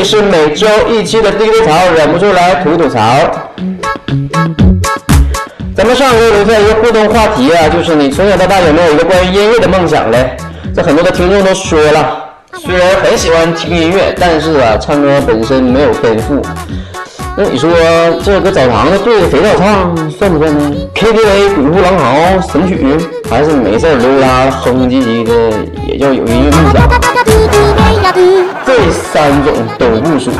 [0.00, 2.98] 里是每周一期的 DJ 槽，忍不住来吐吐槽。
[5.76, 10.38] 咱们上回留下一个互动话题啊，就是你从小到大有没有一个关于音乐的梦想嘞？
[10.74, 12.18] 这很多的听众都说了，
[12.54, 16.40] 虽然很喜欢听音乐，但是啊，唱歌本身没有天赋。
[17.36, 17.70] 那你说
[18.24, 22.96] 这搁澡堂子对着肥皂唱算不算呢？KTV 鬼哭狼嚎神曲，
[23.28, 25.32] 还是没事溜达哼哼唧唧的
[25.86, 27.09] 也叫有音乐梦想？
[28.66, 30.34] 这三种都不属于。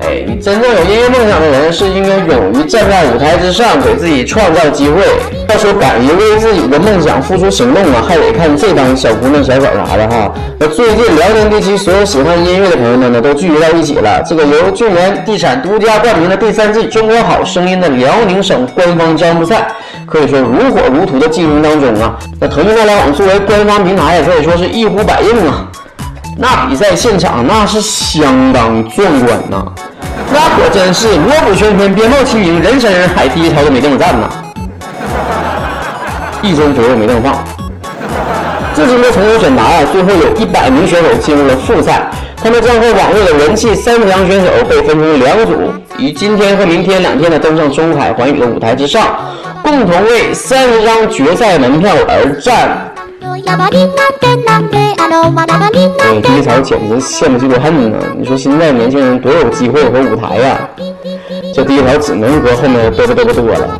[0.00, 5.02] 哎，你真正有音乐梦想的人，是应该勇于站在舞台之上，给自己创造机会。
[5.48, 10.32] 要说敢于为自己的梦想付出行动啊，还得看这帮小姑娘、小伙啥的哈。
[10.58, 14.22] 那最近辽宁地区所有喜欢音乐的朋友们呢，都聚集到一起了。
[14.24, 19.66] 这个由俊源地产独家冠名的第三季《中国好声音》的辽宁省官方招募赛，
[20.06, 22.16] 可以说如火如荼的进行当中啊。
[22.40, 25.68] 那腾讯互联网作为官方平台，也可以说是一呼百应啊。
[26.38, 29.64] 那比赛现场那是相当壮观呐，
[30.30, 34.28] 那可真是锣鼓喧天，鞭炮齐鸣，人山人海，第一条都没地方站呐。
[36.42, 37.44] 一周左右没地方放。
[38.74, 49.16] 至今的从优选拔啊，最后有一百名选手进入了复赛，他们将会网络的人气三强选手被分成两组，于今天和明天两天呢登上中海环宇的舞台之上，
[49.62, 52.92] 共同为三十张决赛门票而战。
[55.26, 57.98] 嗯，第一场简直羡慕嫉妒恨呢！
[58.16, 60.56] 你说现在年轻人多有机会和舞台呀，
[61.52, 63.78] 这第一条只能搁后面嘚啵嘚啵多了。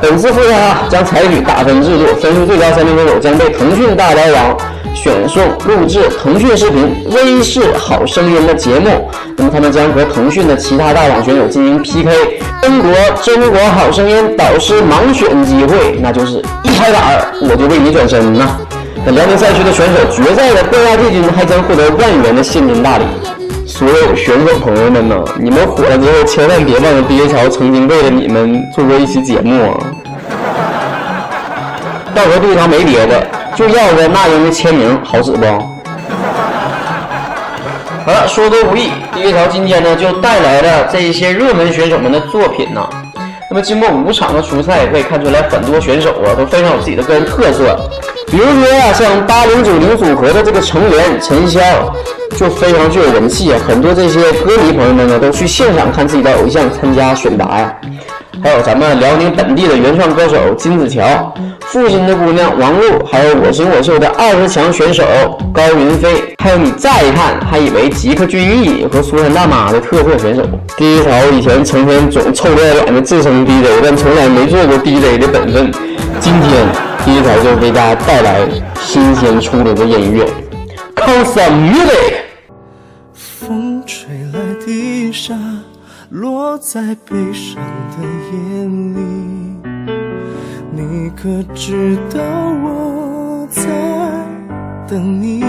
[0.00, 4.56] 本次复赛啊，将采取打分制度，分数最高三名选手将被腾讯大白网
[4.94, 9.08] 选送录制腾讯视频《微视好声音》的节目。
[9.38, 12.10] 那么他们将和腾讯的其他大网选手进行 PK。
[12.62, 18.58] 中国中国好声音导师盲选机会，那就是一拍板我就为你转身呐。
[19.06, 23.04] 那辽宁赛区的选手决赛的冠亚季军还将获得万元的现金大礼。
[23.66, 29.76] 所有选手朋友们呢，你们火了之后千万别忘了爹桥曾经为了你们做过一期节目啊！
[32.14, 35.44] 到时候对方没别的，就要个那英的签名，好使不？
[38.06, 42.88] 好了，说多无益，第一条今天呢就带来了这一些热门选手们的作品呢。
[43.50, 47.78] 那么经过五场的初赛，可以看出来很多选手啊都非常有自己的个人特色。
[48.26, 51.60] 比如说啊，像八零九零组合的这个成员陈潇，
[52.36, 53.60] 就非常具有人气啊。
[53.66, 57.72] 很多这些歌迷朋友们呢都去现场看自己的偶像参加选拔呀。
[58.44, 61.02] 还有咱们辽宁本地的原创歌手金子乔。
[61.60, 65.02] 父亲的姑娘王璐，还有我行我秀的二十强选手
[65.50, 70.42] 高云飞，还有你再一看还以为吉克隽逸和苏珊大妈的特色选手。
[70.76, 75.72] 第一条以前成天总臭不要脸的自称 DJ，但从来没做过 DJ 的本分。
[76.20, 76.66] 今天
[77.02, 78.40] 第一条就为大家带来
[78.78, 80.26] 新鲜出炉的音乐
[80.96, 82.12] ，Come some music。
[86.10, 89.00] 落在悲伤的夜里。
[90.72, 92.20] 你可知道
[92.62, 93.62] 我在
[94.86, 95.44] 等你？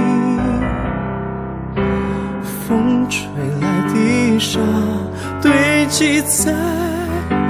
[2.67, 3.27] 风吹
[3.61, 4.59] 来的沙
[5.41, 6.51] 堆积在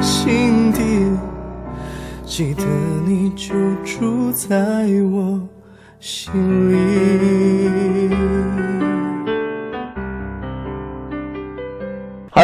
[0.02, 0.82] 心底，
[2.26, 2.64] 记得
[3.06, 3.54] 你就
[3.86, 5.40] 住在我
[6.02, 6.34] 心
[6.70, 6.76] 里。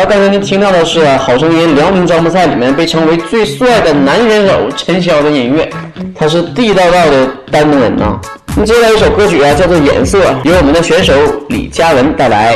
[0.01, 5.69] 好，刚才您听到的是《好声音》辽宁招募赛里面被称为最帅的男选手陈潇的音乐，
[6.15, 8.19] 他是地道道的丹东人呐。
[8.57, 11.13] 那接下来一首歌曲啊，叫做《颜色》，由我们的选手
[11.49, 12.55] 李佳文带来。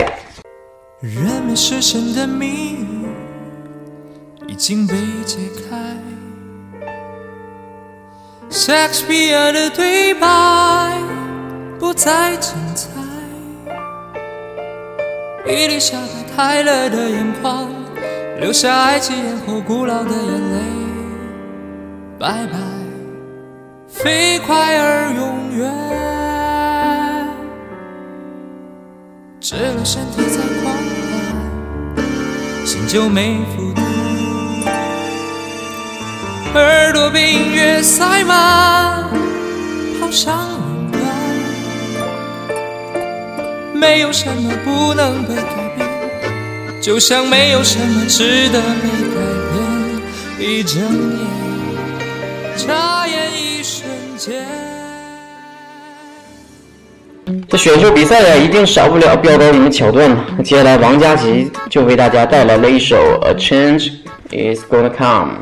[1.01, 1.13] 人
[1.45, 2.79] 们失神的谜
[4.47, 5.37] 已经被解
[5.69, 5.77] 开
[8.49, 10.27] ，Shakespeare 的对白
[11.79, 12.89] 不再精彩，
[15.45, 16.24] 伊丽莎白。
[16.35, 17.69] 快乐的眼眶，
[18.41, 20.57] 留下爱情烟火古老的眼泪。
[22.19, 22.57] 拜拜，
[23.87, 25.71] 飞快而永远。
[29.39, 30.75] 只有身体在狂
[31.95, 32.03] 欢，
[32.65, 33.85] 心就没负担。
[36.53, 39.03] 耳朵被音乐塞满，
[40.01, 41.01] 好像云端。
[43.73, 45.64] 没有什么不能被改。
[46.85, 49.17] 就像没有什么值得被改
[50.37, 51.25] 变，一整夜，
[52.55, 54.45] 眨眼一瞬间。
[57.49, 60.15] 这选秀比赛呀，一定少不了飙高音的桥段。
[60.37, 62.95] 那接下来，王佳琪就为大家带来了一首
[63.25, 63.89] 《A Change
[64.29, 65.33] Is Gonna Come》。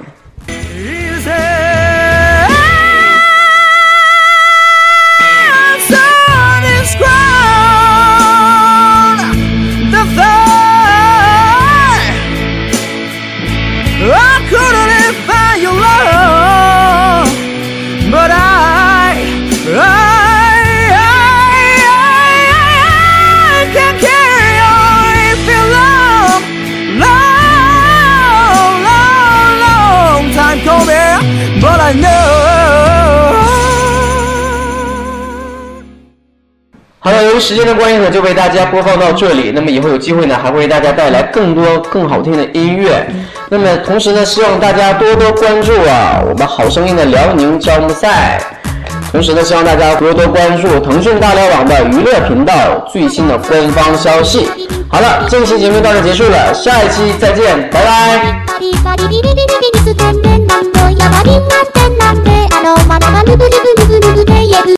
[37.00, 39.52] 好了，由于时间的关系呢，就为大家播放到这里。
[39.54, 43.06] 那么以后有机会呢，还会为大家带来更多更好听的音乐。
[43.50, 48.40] 那么同时呢，希望大家多多关注啊，我们好声音的辽宁招募赛。
[49.12, 52.54] 同时呢，希望大家多多关注腾讯大聊网的娱乐频道
[52.92, 54.50] 最新的官方消息。
[54.90, 58.44] 好了，这期节目到这结束了，下一期再见，拜拜。
[61.24, 63.44] りませんなんであのままがブリブ
[63.78, 63.83] リ。